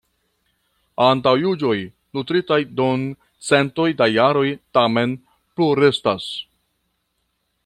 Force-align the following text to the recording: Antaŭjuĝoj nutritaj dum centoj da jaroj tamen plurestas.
Antaŭjuĝoj 1.07 1.75
nutritaj 2.19 2.59
dum 2.81 3.05
centoj 3.51 3.87
da 4.03 4.11
jaroj 4.15 4.45
tamen 4.79 5.17
plurestas. 5.31 6.31